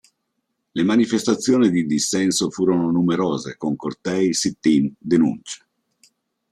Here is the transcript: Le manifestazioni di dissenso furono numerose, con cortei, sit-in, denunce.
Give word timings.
Le 0.71 0.83
manifestazioni 0.83 1.69
di 1.69 1.85
dissenso 1.85 2.49
furono 2.49 2.89
numerose, 2.89 3.55
con 3.55 3.75
cortei, 3.75 4.33
sit-in, 4.33 4.91
denunce. 4.97 5.67